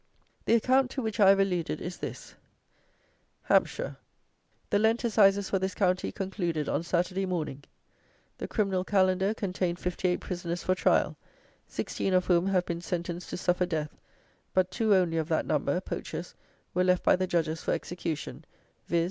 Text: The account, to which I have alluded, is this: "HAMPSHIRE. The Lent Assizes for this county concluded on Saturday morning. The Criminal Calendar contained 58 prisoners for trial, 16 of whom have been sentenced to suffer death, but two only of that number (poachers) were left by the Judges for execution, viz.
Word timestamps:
The 0.45 0.55
account, 0.55 0.89
to 0.97 1.01
which 1.03 1.19
I 1.19 1.29
have 1.29 1.39
alluded, 1.39 1.79
is 1.79 1.97
this: 1.97 2.33
"HAMPSHIRE. 3.43 3.97
The 4.71 4.79
Lent 4.79 5.03
Assizes 5.03 5.47
for 5.51 5.59
this 5.59 5.75
county 5.75 6.11
concluded 6.11 6.67
on 6.67 6.81
Saturday 6.81 7.27
morning. 7.27 7.63
The 8.39 8.47
Criminal 8.47 8.83
Calendar 8.83 9.35
contained 9.35 9.77
58 9.77 10.19
prisoners 10.19 10.63
for 10.63 10.73
trial, 10.73 11.17
16 11.67 12.15
of 12.15 12.25
whom 12.25 12.47
have 12.47 12.65
been 12.65 12.81
sentenced 12.81 13.29
to 13.29 13.37
suffer 13.37 13.67
death, 13.67 13.95
but 14.55 14.71
two 14.71 14.95
only 14.95 15.17
of 15.17 15.29
that 15.29 15.45
number 15.45 15.79
(poachers) 15.79 16.33
were 16.73 16.83
left 16.83 17.03
by 17.03 17.15
the 17.15 17.27
Judges 17.27 17.61
for 17.61 17.69
execution, 17.73 18.43
viz. 18.87 18.99